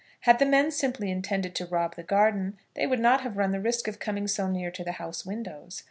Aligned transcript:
Had 0.21 0.39
the 0.39 0.47
men 0.47 0.71
simply 0.71 1.11
intended 1.11 1.53
to 1.53 1.67
rob 1.67 1.95
the 1.95 2.01
garden, 2.01 2.57
they 2.73 2.87
would 2.87 2.99
not 2.99 3.21
have 3.21 3.37
run 3.37 3.51
the 3.51 3.59
risk 3.61 3.87
of 3.87 3.99
coming 3.99 4.27
so 4.27 4.47
near 4.49 4.71
to 4.71 4.83
the 4.83 4.93
house 4.93 5.27
windows. 5.27 5.79